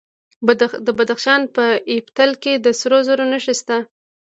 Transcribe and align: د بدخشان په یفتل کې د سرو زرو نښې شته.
د 0.85 0.87
بدخشان 0.99 1.41
په 1.55 1.65
یفتل 1.95 2.31
کې 2.43 2.53
د 2.57 2.67
سرو 2.79 2.99
زرو 3.07 3.25
نښې 3.31 3.53
شته. 3.59 3.77